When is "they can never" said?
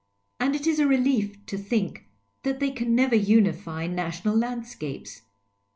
2.59-3.13